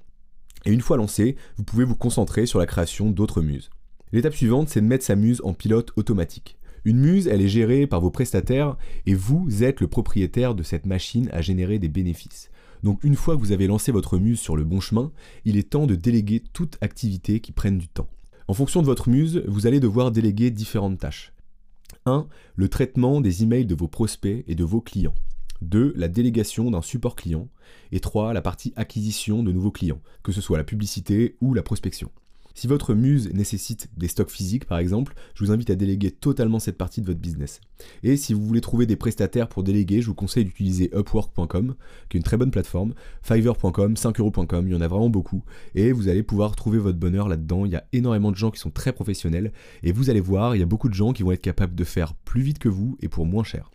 Et 0.65 0.73
une 0.73 0.81
fois 0.81 0.97
lancé, 0.97 1.37
vous 1.57 1.65
pouvez 1.65 1.85
vous 1.85 1.97
concentrer 1.97 2.47
sur 2.47 2.59
la 2.59 2.67
création 2.67 3.11
d'autres 3.11 3.43
muses. 3.43 3.71
L'étape 4.13 4.35
suivante, 4.35 4.69
c'est 4.69 4.81
de 4.81 4.87
mettre 4.87 5.05
sa 5.05 5.17
muse 5.17 5.43
en 5.45 5.53
pilote 5.53 5.93
automatique. 5.97 6.58
Une 6.85 6.99
muse, 6.99 7.29
elle 7.29 7.43
est 7.43 7.49
gérée 7.49 7.87
par 7.87 8.01
vos 8.01 8.11
prestataires 8.11 8.77
et 9.07 9.15
vous 9.15 9.63
êtes 9.63 9.81
le 9.81 9.89
propriétaire 9.89 10.55
de 10.55 10.63
cette 10.63 10.87
machine 10.87 11.29
à 11.33 11.41
générer 11.41 11.79
des 11.79 11.89
bénéfices. 11.89 12.51
Donc 12.83 13.03
une 13.05 13.17
fois 13.17 13.37
que 13.37 13.41
vous 13.41 13.53
avez 13.53 13.67
lancé 13.67 13.93
votre 13.93 14.19
muse 14.19 14.41
sur 14.41 14.57
le 14.57 14.65
bon 14.65 14.81
chemin, 14.81 15.13
il 15.45 15.57
est 15.57 15.71
temps 15.71 15.87
de 15.87 15.95
déléguer 15.95 16.43
toute 16.53 16.79
activité 16.81 17.41
qui 17.41 17.53
prenne 17.53 17.79
du 17.79 17.89
temps. 17.89 18.09
En 18.47 18.55
fonction 18.55 18.81
de 18.81 18.87
votre 18.87 19.09
muse, 19.09 19.43
vous 19.47 19.67
allez 19.67 19.81
devoir 19.81 20.11
déléguer 20.11 20.51
différentes 20.51 20.99
tâches. 20.99 21.33
1. 22.07 22.27
Le 22.57 22.69
traitement 22.69 23.21
des 23.21 23.43
emails 23.43 23.67
de 23.67 23.75
vos 23.75 23.89
prospects 23.89 24.45
et 24.47 24.55
de 24.55 24.65
vos 24.65 24.81
clients. 24.81 25.15
2. 25.63 25.93
La 25.97 26.09
délégation 26.09 26.71
d'un 26.71 26.83
support 26.83 27.17
client. 27.17 27.49
Et 27.93 28.01
3. 28.01 28.33
La 28.33 28.41
partie 28.41 28.73
acquisition 28.77 29.43
de 29.43 29.53
nouveaux 29.53 29.71
clients, 29.71 30.01
que 30.23 30.33
ce 30.33 30.41
soit 30.41 30.57
la 30.57 30.65
publicité 30.65 31.37
ou 31.41 31.53
la 31.53 31.63
prospection. 31.63 32.11
Si 32.59 32.67
votre 32.67 32.93
muse 32.93 33.33
nécessite 33.35 33.89
des 33.97 34.09
stocks 34.09 34.33
physiques 34.33 34.65
par 34.65 34.79
exemple, 34.79 35.15
je 35.35 35.45
vous 35.45 35.53
invite 35.53 35.71
à 35.71 35.77
déléguer 35.77 36.11
totalement 36.11 36.59
cette 36.59 36.77
partie 36.77 37.01
de 37.01 37.07
votre 37.07 37.21
business. 37.21 37.61
Et 38.03 38.17
si 38.17 38.35
vous 38.35 38.45
voulez 38.45 38.61
trouver 38.61 38.85
des 38.85 38.97
prestataires 38.97 39.49
pour 39.49 39.63
déléguer, 39.63 40.03
je 40.03 40.09
vous 40.09 40.15
conseille 40.17 40.45
d'utiliser 40.45 40.91
upwork.com, 40.93 41.77
qui 42.09 42.17
est 42.17 42.19
une 42.19 42.25
très 42.25 42.37
bonne 42.37 42.51
plateforme, 42.51 42.95
fiverr.com, 43.23 43.95
5euros.com, 43.95 44.67
il 44.67 44.73
y 44.73 44.75
en 44.75 44.81
a 44.81 44.89
vraiment 44.89 45.09
beaucoup, 45.09 45.45
et 45.77 45.93
vous 45.93 46.09
allez 46.09 46.25
pouvoir 46.25 46.57
trouver 46.57 46.79
votre 46.79 46.99
bonheur 46.99 47.29
là-dedans. 47.29 47.65
Il 47.65 47.71
y 47.71 47.77
a 47.77 47.85
énormément 47.93 48.33
de 48.33 48.37
gens 48.37 48.51
qui 48.51 48.59
sont 48.59 48.73
très 48.73 48.93
professionnels, 48.93 49.53
et 49.85 49.93
vous 49.93 50.11
allez 50.11 50.19
voir, 50.19 50.57
il 50.57 50.59
y 50.59 50.65
a 50.65 50.67
beaucoup 50.67 50.89
de 50.89 50.95
gens 50.95 51.13
qui 51.13 51.23
vont 51.23 51.31
être 51.31 51.41
capables 51.41 51.77
de 51.77 51.85
faire 51.85 52.13
plus 52.13 52.43
vite 52.43 52.59
que 52.59 52.69
vous 52.69 52.99
et 53.01 53.07
pour 53.07 53.25
moins 53.25 53.45
cher. 53.45 53.71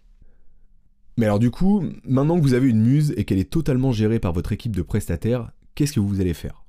Mais 1.15 1.25
alors 1.25 1.39
du 1.39 1.51
coup, 1.51 1.85
maintenant 2.03 2.35
que 2.35 2.43
vous 2.43 2.53
avez 2.53 2.67
une 2.67 2.81
muse 2.81 3.13
et 3.15 3.23
qu'elle 3.23 3.39
est 3.39 3.49
totalement 3.49 3.93
gérée 3.93 4.19
par 4.19 4.33
votre 4.33 4.51
équipe 4.51 4.75
de 4.75 4.81
prestataires, 4.81 5.53
qu'est-ce 5.73 5.93
que 5.93 6.01
vous 6.01 6.19
allez 6.19 6.33
faire? 6.33 6.62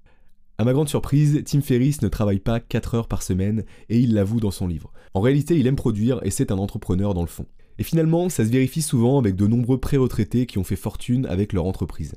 À 0.56 0.64
ma 0.64 0.72
grande 0.72 0.88
surprise, 0.88 1.42
Tim 1.44 1.60
Ferriss 1.60 2.00
ne 2.00 2.08
travaille 2.08 2.38
pas 2.38 2.60
4 2.60 2.94
heures 2.94 3.08
par 3.08 3.24
semaine 3.24 3.64
et 3.88 3.98
il 3.98 4.14
l'avoue 4.14 4.38
dans 4.38 4.52
son 4.52 4.68
livre. 4.68 4.92
En 5.12 5.20
réalité, 5.20 5.58
il 5.58 5.66
aime 5.66 5.74
produire 5.74 6.20
et 6.22 6.30
c'est 6.30 6.52
un 6.52 6.58
entrepreneur 6.58 7.12
dans 7.12 7.22
le 7.22 7.28
fond. 7.28 7.46
Et 7.78 7.82
finalement, 7.82 8.28
ça 8.28 8.44
se 8.44 8.50
vérifie 8.50 8.82
souvent 8.82 9.18
avec 9.18 9.34
de 9.34 9.48
nombreux 9.48 9.80
pré-retraités 9.80 10.46
qui 10.46 10.58
ont 10.58 10.64
fait 10.64 10.76
fortune 10.76 11.26
avec 11.26 11.52
leur 11.52 11.66
entreprise, 11.66 12.14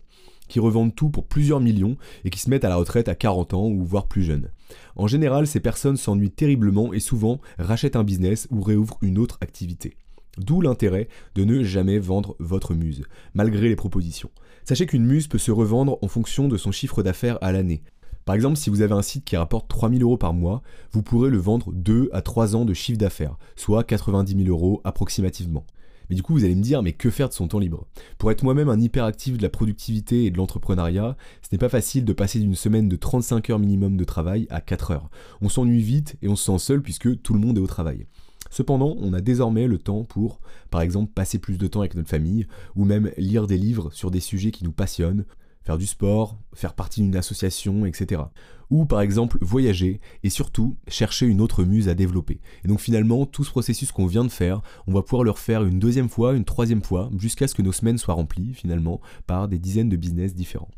qui 0.48 0.60
revendent 0.60 0.94
tout 0.94 1.10
pour 1.10 1.26
plusieurs 1.26 1.60
millions 1.60 1.98
et 2.26 2.30
qui 2.30 2.40
se 2.40 2.52
mettent 2.52 2.66
à 2.66 2.70
la 2.70 2.76
retraite 2.76 3.08
à 3.08 3.16
40 3.16 3.56
ans 3.56 3.68
ou 3.68 3.84
voire 3.84 4.08
plus 4.08 4.22
jeunes. 4.22 4.52
En 4.96 5.08
général, 5.08 5.48
ces 5.48 5.60
personnes 5.60 5.98
s'ennuient 5.98 6.30
terriblement 6.30 6.94
et 6.94 7.00
souvent 7.00 7.42
rachètent 7.58 7.96
un 7.96 8.04
business 8.04 8.48
ou 8.52 8.62
réouvrent 8.62 9.00
une 9.02 9.18
autre 9.18 9.40
activité. 9.42 9.96
D'où 10.38 10.62
l'intérêt 10.62 11.08
de 11.34 11.44
ne 11.44 11.64
jamais 11.64 11.98
vendre 11.98 12.36
votre 12.38 12.76
muse, 12.76 13.02
malgré 13.34 13.68
les 13.68 13.76
propositions. 13.76 14.30
Sachez 14.64 14.86
qu'une 14.86 15.06
muse 15.06 15.28
peut 15.28 15.40
se 15.40 15.50
revendre 15.50 15.98
en 16.04 16.08
fonction 16.08 16.48
de 16.48 16.58
son 16.58 16.72
chiffre 16.72 17.02
d'affaires 17.02 17.40
à 17.42 17.52
l'année. 17.52 17.82
Par 18.28 18.36
exemple, 18.36 18.58
si 18.58 18.70
vous 18.70 18.82
avez 18.82 18.94
un 18.94 19.02
site 19.02 19.24
qui 19.24 19.38
rapporte 19.38 19.70
3000 19.70 20.04
euros 20.04 20.18
par 20.18 20.34
mois, 20.34 20.62
vous 20.92 21.02
pourrez 21.02 21.30
le 21.30 21.38
vendre 21.38 21.72
2 21.72 22.10
à 22.12 22.22
3 22.22 22.58
ans 22.58 22.66
de 22.66 22.74
chiffre 22.74 22.98
d'affaires, 22.98 23.38
soit 23.56 23.86
90 23.86 24.44
000 24.44 24.50
euros 24.50 24.82
approximativement. 24.84 25.66
Mais 26.10 26.18
du 26.18 26.24
coup, 26.24 26.34
vous 26.34 26.44
allez 26.44 26.56
me 26.56 26.62
dire, 26.62 26.84
mais 26.84 26.92
que 26.92 27.10
faire 27.10 27.30
de 27.30 27.34
son 27.34 27.48
temps 27.48 27.58
libre? 27.58 27.88
Pour 28.18 28.30
être 28.30 28.44
moi-même 28.44 28.68
un 28.68 28.82
hyperactif 28.82 29.38
de 29.38 29.44
la 29.44 29.50
productivité 29.50 30.26
et 30.26 30.30
de 30.30 30.36
l'entrepreneuriat, 30.36 31.16
ce 31.42 31.48
n'est 31.54 31.58
pas 31.58 31.70
facile 31.70 32.04
de 32.04 32.12
passer 32.12 32.40
d'une 32.40 32.54
semaine 32.54 32.90
de 32.90 32.98
35 32.98 33.50
heures 33.50 33.60
minimum 33.60 33.96
de 33.96 34.04
travail 34.04 34.46
à 34.50 34.60
4 34.60 34.92
heures. 34.92 35.10
On 35.40 35.48
s'ennuie 35.48 35.82
vite 35.82 36.18
et 36.22 36.28
on 36.28 36.36
se 36.36 36.52
sent 36.52 36.60
seul 36.60 36.82
puisque 36.82 37.22
tout 37.22 37.34
le 37.34 37.40
monde 37.40 37.58
est 37.58 37.62
au 37.62 37.68
travail. 37.68 38.08
Cependant, 38.50 38.98
on 39.00 39.14
a 39.14 39.22
désormais 39.22 39.68
le 39.68 39.78
temps 39.78 40.04
pour, 40.04 40.42
par 40.70 40.82
exemple, 40.82 41.14
passer 41.14 41.40
plus 41.40 41.58
de 41.58 41.68
temps 41.68 41.80
avec 41.80 41.96
notre 41.96 42.10
famille, 42.10 42.46
ou 42.76 42.84
même 42.84 43.10
lire 43.18 43.48
des 43.48 43.58
livres 43.58 43.90
sur 43.94 44.12
des 44.12 44.20
sujets 44.20 44.52
qui 44.52 44.66
nous 44.66 44.74
passionnent, 44.74 45.24
faire 45.68 45.78
du 45.78 45.86
sport, 45.86 46.38
faire 46.54 46.74
partie 46.74 47.02
d'une 47.02 47.18
association, 47.18 47.86
etc. 47.86 48.22
Ou 48.70 48.86
par 48.86 49.02
exemple 49.02 49.38
voyager 49.42 50.00
et 50.24 50.30
surtout 50.30 50.78
chercher 50.88 51.26
une 51.26 51.42
autre 51.42 51.66
muse 51.66 51.90
à 51.90 51.94
développer. 51.94 52.40
Et 52.64 52.70
donc 52.70 52.80
finalement, 52.80 53.26
tout 53.26 53.44
ce 53.44 53.52
processus 53.52 53.92
qu'on 53.92 54.08
vient 54.08 54.24
de 54.24 54.30
faire, 54.30 54.62
on 54.88 54.94
va 54.94 55.02
pouvoir 55.02 55.24
le 55.24 55.32
refaire 55.32 55.66
une 55.66 55.78
deuxième 55.78 56.08
fois, 56.08 56.36
une 56.36 56.46
troisième 56.46 56.82
fois, 56.82 57.10
jusqu'à 57.18 57.50
ce 57.50 57.56
que 57.56 57.62
nos 57.62 57.74
semaines 57.74 57.98
soient 57.98 58.14
remplies 58.14 58.54
finalement 58.54 59.02
par 59.28 59.50
des 59.50 59.60
dizaines 59.60 59.90
de 59.90 59.98
business 59.98 60.34
différents. 60.34 60.72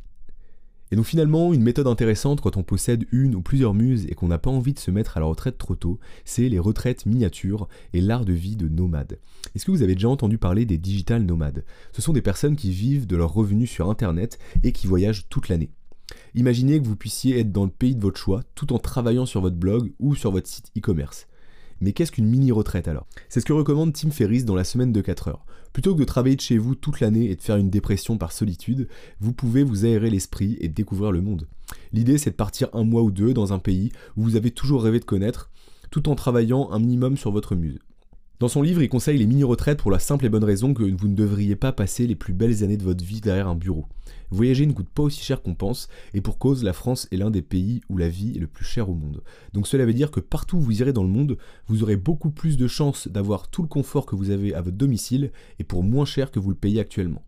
Et 0.91 0.95
donc 0.95 1.05
finalement, 1.05 1.53
une 1.53 1.61
méthode 1.61 1.87
intéressante 1.87 2.41
quand 2.41 2.57
on 2.57 2.63
possède 2.63 3.05
une 3.11 3.35
ou 3.35 3.41
plusieurs 3.41 3.73
muses 3.73 4.05
et 4.07 4.15
qu'on 4.15 4.27
n'a 4.27 4.39
pas 4.39 4.49
envie 4.49 4.73
de 4.73 4.79
se 4.79 4.91
mettre 4.91 5.17
à 5.17 5.19
la 5.19 5.27
retraite 5.27 5.57
trop 5.57 5.75
tôt, 5.75 5.99
c'est 6.25 6.49
les 6.49 6.59
retraites 6.59 7.05
miniatures 7.05 7.67
et 7.93 8.01
l'art 8.01 8.25
de 8.25 8.33
vie 8.33 8.55
de 8.55 8.67
nomade. 8.67 9.19
Est-ce 9.55 9.65
que 9.65 9.71
vous 9.71 9.83
avez 9.83 9.93
déjà 9.93 10.09
entendu 10.09 10.37
parler 10.37 10.65
des 10.65 10.77
digital 10.77 11.23
nomades? 11.23 11.63
Ce 11.91 12.01
sont 12.01 12.13
des 12.13 12.21
personnes 12.21 12.55
qui 12.55 12.71
vivent 12.71 13.07
de 13.07 13.15
leurs 13.15 13.33
revenus 13.33 13.69
sur 13.69 13.89
Internet 13.89 14.39
et 14.63 14.71
qui 14.71 14.87
voyagent 14.87 15.27
toute 15.29 15.49
l'année. 15.49 15.69
Imaginez 16.33 16.81
que 16.81 16.87
vous 16.87 16.95
puissiez 16.95 17.39
être 17.39 17.51
dans 17.51 17.65
le 17.65 17.71
pays 17.71 17.95
de 17.95 18.01
votre 18.01 18.19
choix 18.19 18.41
tout 18.55 18.73
en 18.73 18.79
travaillant 18.79 19.27
sur 19.27 19.41
votre 19.41 19.55
blog 19.55 19.91
ou 19.99 20.15
sur 20.15 20.31
votre 20.31 20.47
site 20.47 20.71
e-commerce. 20.77 21.27
Mais 21.81 21.93
qu'est-ce 21.93 22.11
qu'une 22.11 22.27
mini-retraite 22.27 22.87
alors? 22.87 23.07
C'est 23.29 23.39
ce 23.39 23.45
que 23.45 23.53
recommande 23.53 23.93
Tim 23.93 24.11
Ferriss 24.11 24.45
dans 24.45 24.55
la 24.55 24.63
semaine 24.63 24.91
de 24.91 25.01
4 25.01 25.29
heures. 25.29 25.45
Plutôt 25.73 25.93
que 25.93 25.99
de 25.99 26.05
travailler 26.05 26.35
de 26.35 26.41
chez 26.41 26.57
vous 26.57 26.75
toute 26.75 26.99
l'année 26.99 27.29
et 27.29 27.35
de 27.35 27.41
faire 27.41 27.57
une 27.57 27.69
dépression 27.69 28.17
par 28.17 28.31
solitude, 28.31 28.87
vous 29.19 29.33
pouvez 29.33 29.63
vous 29.63 29.85
aérer 29.85 30.09
l'esprit 30.09 30.57
et 30.59 30.67
découvrir 30.67 31.11
le 31.11 31.21
monde. 31.21 31.47
L'idée 31.93 32.17
c'est 32.17 32.31
de 32.31 32.35
partir 32.35 32.69
un 32.73 32.83
mois 32.83 33.03
ou 33.03 33.11
deux 33.11 33.33
dans 33.33 33.53
un 33.53 33.59
pays 33.59 33.91
où 34.17 34.23
vous 34.23 34.35
avez 34.35 34.51
toujours 34.51 34.83
rêvé 34.83 34.99
de 34.99 35.05
connaître, 35.05 35.51
tout 35.91 36.09
en 36.09 36.15
travaillant 36.15 36.69
un 36.71 36.79
minimum 36.79 37.17
sur 37.17 37.31
votre 37.31 37.55
muse. 37.55 37.79
Dans 38.39 38.47
son 38.47 38.61
livre, 38.61 38.81
il 38.81 38.87
conseille 38.87 39.17
les 39.17 39.27
mini-retraites 39.27 39.79
pour 39.79 39.91
la 39.91 39.99
simple 39.99 40.25
et 40.25 40.29
bonne 40.29 40.45
raison 40.45 40.73
que 40.73 40.83
vous 40.83 41.09
ne 41.09 41.15
devriez 41.15 41.57
pas 41.57 41.73
passer 41.73 42.07
les 42.07 42.15
plus 42.15 42.31
belles 42.31 42.63
années 42.63 42.77
de 42.77 42.85
votre 42.85 43.03
vie 43.03 43.19
derrière 43.19 43.49
un 43.49 43.55
bureau. 43.55 43.85
Voyager 44.31 44.65
ne 44.65 44.71
coûte 44.71 44.87
pas 44.87 45.03
aussi 45.03 45.21
cher 45.21 45.41
qu'on 45.41 45.55
pense, 45.55 45.89
et 46.13 46.21
pour 46.21 46.37
cause, 46.37 46.63
la 46.63 46.71
France 46.71 47.09
est 47.11 47.17
l'un 47.17 47.31
des 47.31 47.41
pays 47.41 47.81
où 47.89 47.97
la 47.97 48.07
vie 48.07 48.37
est 48.37 48.39
le 48.39 48.47
plus 48.47 48.63
cher 48.63 48.89
au 48.89 48.93
monde. 48.93 49.23
Donc 49.51 49.67
cela 49.67 49.85
veut 49.85 49.93
dire 49.93 50.09
que 50.09 50.21
partout 50.21 50.55
où 50.55 50.61
vous 50.61 50.81
irez 50.81 50.93
dans 50.93 51.03
le 51.03 51.09
monde, 51.09 51.37
vous 51.67 51.83
aurez 51.83 51.97
beaucoup 51.97 52.29
plus 52.29 52.55
de 52.55 52.67
chances 52.69 53.09
d'avoir 53.09 53.49
tout 53.49 53.61
le 53.61 53.67
confort 53.67 54.05
que 54.05 54.15
vous 54.15 54.29
avez 54.29 54.53
à 54.53 54.61
votre 54.61 54.77
domicile, 54.77 55.33
et 55.59 55.65
pour 55.65 55.83
moins 55.83 56.05
cher 56.05 56.31
que 56.31 56.39
vous 56.39 56.49
le 56.49 56.55
payez 56.55 56.79
actuellement. 56.79 57.25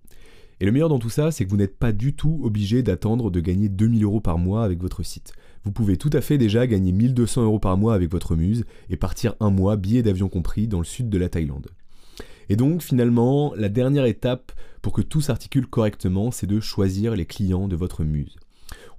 Et 0.62 0.66
le 0.66 0.72
meilleur 0.72 0.90
dans 0.90 1.00
tout 1.00 1.10
ça, 1.10 1.32
c'est 1.32 1.44
que 1.44 1.50
vous 1.50 1.58
n'êtes 1.58 1.78
pas 1.78 1.92
du 1.92 2.14
tout 2.14 2.40
obligé 2.42 2.84
d'attendre 2.84 3.32
de 3.32 3.40
gagner 3.42 3.68
2000 3.68 4.04
euros 4.06 4.22
par 4.22 4.38
mois 4.38 4.64
avec 4.64 4.80
votre 4.80 5.04
site. 5.04 5.34
Vous 5.64 5.72
pouvez 5.72 5.98
tout 5.98 6.10
à 6.14 6.22
fait 6.22 6.38
déjà 6.38 6.66
gagner 6.66 6.92
1200 6.92 7.44
euros 7.44 7.60
par 7.60 7.78
mois 7.78 7.94
avec 7.94 8.12
votre 8.12 8.36
muse 8.36 8.66
et 8.90 8.98
partir 8.98 9.36
un 9.40 9.52
mois, 9.52 9.76
billet 9.76 10.02
d'avion 10.02 10.28
compris, 10.28 10.68
dans 10.68 10.80
le 10.80 10.86
sud 10.86 11.10
de 11.10 11.18
la 11.18 11.30
Thaïlande. 11.30 11.68
Et 12.50 12.56
donc 12.56 12.82
finalement, 12.82 13.54
la 13.56 13.70
dernière 13.70 14.06
étape 14.06 14.52
pour 14.82 14.94
que 14.94 15.02
tout 15.02 15.22
s'articule 15.22 15.68
correctement, 15.68 16.32
c'est 16.32 16.48
de 16.48 16.60
choisir 16.60 17.16
les 17.16 17.26
clients 17.26 17.68
de 17.68 17.76
votre 17.76 18.04
muse. 18.04 18.36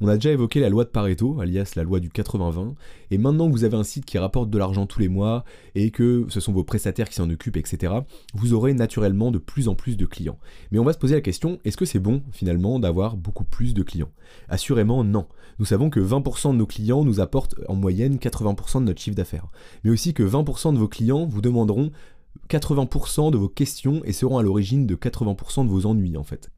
On 0.00 0.08
a 0.08 0.14
déjà 0.14 0.30
évoqué 0.30 0.60
la 0.60 0.68
loi 0.68 0.84
de 0.84 0.88
Pareto, 0.88 1.40
alias 1.40 1.72
la 1.76 1.82
loi 1.82 2.00
du 2.00 2.08
80-20, 2.08 2.74
et 3.10 3.18
maintenant 3.18 3.46
que 3.48 3.52
vous 3.52 3.64
avez 3.64 3.76
un 3.76 3.84
site 3.84 4.04
qui 4.04 4.18
rapporte 4.18 4.50
de 4.50 4.58
l'argent 4.58 4.86
tous 4.86 5.00
les 5.00 5.08
mois 5.08 5.44
et 5.74 5.90
que 5.90 6.26
ce 6.28 6.40
sont 6.40 6.52
vos 6.52 6.64
prestataires 6.64 7.08
qui 7.08 7.14
s'en 7.14 7.30
occupent, 7.30 7.56
etc., 7.56 7.92
vous 8.34 8.54
aurez 8.54 8.74
naturellement 8.74 9.30
de 9.30 9.38
plus 9.38 9.68
en 9.68 9.74
plus 9.74 9.96
de 9.96 10.06
clients. 10.06 10.38
Mais 10.70 10.78
on 10.78 10.84
va 10.84 10.92
se 10.92 10.98
poser 10.98 11.14
la 11.14 11.20
question, 11.20 11.58
est-ce 11.64 11.76
que 11.76 11.84
c'est 11.84 11.98
bon 11.98 12.22
finalement 12.32 12.78
d'avoir 12.78 13.16
beaucoup 13.16 13.44
plus 13.44 13.74
de 13.74 13.82
clients? 13.82 14.10
Assurément 14.48 15.04
non. 15.04 15.26
Nous 15.58 15.66
savons 15.66 15.90
que 15.90 16.00
20% 16.00 16.52
de 16.52 16.56
nos 16.56 16.66
clients 16.66 17.04
nous 17.04 17.20
apportent 17.20 17.54
en 17.68 17.74
moyenne 17.74 18.16
80% 18.16 18.80
de 18.80 18.84
notre 18.86 19.00
chiffre 19.00 19.16
d'affaires, 19.16 19.48
mais 19.84 19.90
aussi 19.90 20.14
que 20.14 20.22
20% 20.22 20.72
de 20.72 20.78
vos 20.78 20.88
clients 20.88 21.26
vous 21.26 21.42
demanderont 21.42 21.92
80% 22.48 23.30
de 23.30 23.36
vos 23.36 23.48
questions 23.48 24.02
et 24.04 24.12
seront 24.12 24.38
à 24.38 24.42
l'origine 24.42 24.86
de 24.86 24.94
80% 24.94 25.64
de 25.64 25.70
vos 25.70 25.86
ennuis 25.86 26.16
en 26.16 26.24
fait. 26.24 26.50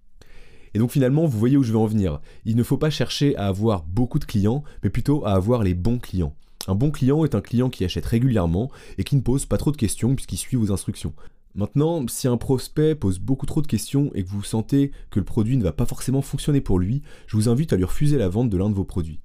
Et 0.75 0.79
donc 0.79 0.91
finalement, 0.91 1.25
vous 1.25 1.39
voyez 1.39 1.57
où 1.57 1.63
je 1.63 1.73
veux 1.73 1.79
en 1.79 1.87
venir. 1.87 2.21
Il 2.45 2.57
ne 2.57 2.63
faut 2.63 2.77
pas 2.77 2.91
chercher 2.91 3.37
à 3.37 3.47
avoir 3.47 3.85
beaucoup 3.85 4.19
de 4.19 4.25
clients, 4.25 4.65
mais 4.83 4.91
plutôt 4.91 5.25
à 5.25 5.33
avoir 5.33 5.63
les 5.63 5.75
bons 5.75 5.99
clients. 5.99 6.35
Un 6.67 6.75
bon 6.75 6.91
client 6.91 7.25
est 7.25 7.35
un 7.35 7.41
client 7.41 7.71
qui 7.71 7.85
achète 7.85 8.07
régulièrement 8.07 8.71
et 8.99 9.05
qui 9.05 9.17
ne 9.17 9.21
pose 9.21 9.47
pas 9.47 9.59
trop 9.59 9.71
de 9.71 9.77
questions 9.77 10.15
puisqu'il 10.15 10.39
suit 10.39 10.57
vos 10.57 10.73
instructions. 10.73 11.13
Maintenant, 11.55 12.05
si 12.09 12.27
un 12.27 12.37
prospect 12.37 12.97
pose 12.97 13.21
beaucoup 13.21 13.47
trop 13.47 13.63
de 13.63 13.69
questions 13.69 14.11
et 14.15 14.25
que 14.25 14.29
vous 14.29 14.43
sentez 14.43 14.91
que 15.11 15.21
le 15.21 15.25
produit 15.25 15.57
ne 15.57 15.63
va 15.63 15.73
pas 15.73 15.87
forcément 15.87 16.23
fonctionner 16.23 16.61
pour 16.61 16.81
lui, 16.81 17.03
je 17.29 17.37
vous 17.37 17.49
invite 17.49 17.73
à 17.73 17.77
lui 17.77 17.85
refuser 17.85 18.19
la 18.19 18.29
vente 18.29 18.51
de 18.51 18.57
l'un 18.57 18.71
de 18.71 18.75
vos 18.75 18.85
produits. 18.85 19.21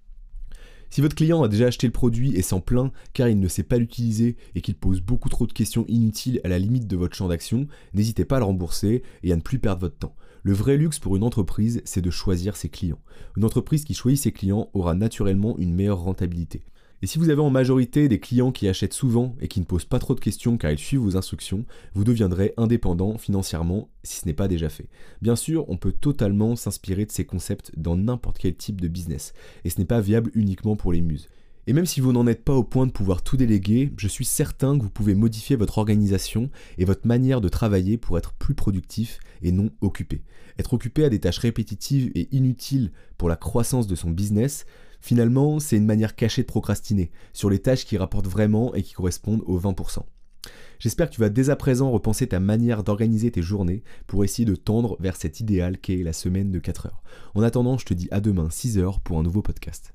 Si 0.92 1.02
votre 1.02 1.16
client 1.16 1.42
a 1.42 1.48
déjà 1.48 1.68
acheté 1.68 1.88
le 1.88 1.94
produit 1.94 2.36
et 2.36 2.42
s'en 2.42 2.62
plaint 2.62 2.92
car 3.14 3.30
il 3.30 3.40
ne 3.40 3.48
sait 3.48 3.64
pas 3.64 3.78
l'utiliser 3.78 4.38
et 4.54 4.62
qu'il 4.62 4.76
pose 4.76 5.02
beaucoup 5.02 5.30
trop 5.30 5.48
de 5.48 5.54
questions 5.54 5.86
inutiles 5.88 6.42
à 6.44 6.50
la 6.50 6.60
limite 6.60 6.88
de 6.88 6.98
votre 6.98 7.16
champ 7.16 7.28
d'action, 7.28 7.68
n'hésitez 7.94 8.26
pas 8.26 8.38
à 8.38 8.40
le 8.40 8.46
rembourser 8.46 9.02
et 9.24 9.32
à 9.32 9.36
ne 9.36 9.42
plus 9.42 9.60
perdre 9.60 9.82
votre 9.82 9.98
temps. 9.98 10.16
Le 10.44 10.54
vrai 10.54 10.78
luxe 10.78 11.00
pour 11.00 11.16
une 11.16 11.24
entreprise, 11.24 11.82
c'est 11.84 12.02
de 12.02 12.10
choisir 12.10 12.56
ses 12.56 12.70
clients. 12.70 13.02
Une 13.36 13.44
entreprise 13.44 13.84
qui 13.84 13.94
choisit 13.94 14.24
ses 14.24 14.32
clients 14.32 14.70
aura 14.74 14.96
naturellement 14.96 15.58
une 15.58 15.74
meilleure 15.74 16.00
rentabilité. 16.00 16.64
Et 17.02 17.08
si 17.08 17.18
vous 17.18 17.30
avez 17.30 17.42
en 17.42 17.50
majorité 17.50 18.10
des 18.10 18.20
clients 18.20 18.52
qui 18.52 18.68
achètent 18.68 18.94
souvent 18.94 19.36
et 19.40 19.48
qui 19.48 19.62
ne 19.62 19.66
posent 19.66 19.86
pas 19.86 20.00
trop 20.00 20.16
de 20.16 20.20
questions 20.20 20.58
car 20.58 20.72
ils 20.72 20.78
suivent 20.78 21.00
vos 21.00 21.16
instructions, 21.16 21.66
vous 21.94 22.04
deviendrez 22.04 22.54
indépendant 22.58 23.18
financièrement 23.18 23.90
si 24.04 24.20
ce 24.20 24.26
n'est 24.26 24.34
pas 24.34 24.50
déjà 24.50 24.68
fait. 24.68 24.90
Bien 25.22 25.38
sûr, 25.38 25.66
on 25.70 25.78
peut 25.78 25.94
totalement 25.94 26.58
s'inspirer 26.58 27.06
de 27.06 27.12
ces 27.12 27.26
concepts 27.26 27.72
dans 27.78 27.96
n'importe 27.96 28.38
quel 28.38 28.56
type 28.56 28.82
de 28.82 28.90
business, 28.90 29.34
et 29.64 29.70
ce 29.70 29.80
n'est 29.80 29.86
pas 29.86 30.02
viable 30.02 30.32
uniquement 30.36 30.76
pour 30.76 30.92
les 30.92 31.02
muses. 31.02 31.30
Et 31.70 31.74
même 31.74 31.86
si 31.86 32.02
vous 32.02 32.12
n'en 32.12 32.26
êtes 32.26 32.44
pas 32.44 32.56
au 32.56 32.64
point 32.64 32.88
de 32.88 32.92
pouvoir 32.92 33.22
tout 33.22 33.38
déléguer, 33.38 33.94
je 33.96 34.08
suis 34.08 34.26
certain 34.26 34.76
que 34.76 34.82
vous 34.82 34.90
pouvez 34.90 35.14
modifier 35.14 35.56
votre 35.56 35.78
organisation 35.78 36.50
et 36.80 36.84
votre 36.84 37.06
manière 37.06 37.42
de 37.42 37.48
travailler 37.48 38.00
pour 38.00 38.18
être 38.18 38.34
plus 38.34 38.56
productif 38.56 39.20
et 39.44 39.52
non 39.52 39.70
occupé. 39.80 40.24
Être 40.58 40.74
occupé 40.74 41.04
à 41.04 41.10
des 41.10 41.20
tâches 41.20 41.38
répétitives 41.38 42.12
et 42.16 42.28
inutiles 42.36 42.92
pour 43.20 43.30
la 43.30 43.36
croissance 43.36 43.86
de 43.86 43.94
son 43.94 44.10
business, 44.10 44.66
finalement, 45.00 45.60
c'est 45.60 45.78
une 45.78 45.86
manière 45.86 46.16
cachée 46.16 46.42
de 46.42 46.48
procrastiner 46.48 47.12
sur 47.34 47.52
les 47.52 47.60
tâches 47.60 47.86
qui 47.86 48.00
rapportent 48.00 48.26
vraiment 48.26 48.74
et 48.74 48.82
qui 48.82 48.96
correspondent 48.96 49.44
aux 49.46 49.60
20%. 49.60 50.00
J'espère 50.80 51.08
que 51.08 51.14
tu 51.14 51.22
vas 51.22 51.30
dès 51.30 51.52
à 51.52 51.56
présent 51.56 51.92
repenser 51.92 52.26
ta 52.26 52.40
manière 52.40 52.84
d'organiser 52.84 53.30
tes 53.30 53.44
journées 53.44 53.84
pour 54.08 54.24
essayer 54.24 54.46
de 54.46 54.56
tendre 54.56 54.98
vers 55.00 55.16
cet 55.16 55.40
idéal 55.40 55.78
qu'est 55.78 55.98
la 55.98 56.14
semaine 56.14 56.50
de 56.50 56.58
4 56.58 56.88
heures. 56.88 57.04
En 57.36 57.44
attendant, 57.44 57.78
je 57.78 57.86
te 57.86 57.94
dis 57.94 58.08
à 58.10 58.22
demain 58.22 58.50
6 58.50 58.80
heures 58.80 59.02
pour 59.02 59.20
un 59.20 59.24
nouveau 59.24 59.44
podcast. 59.44 59.94